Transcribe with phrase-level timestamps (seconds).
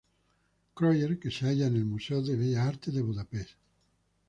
[0.79, 3.55] Krøyer que se halla en el Museo de Bellas Artes de Budapest.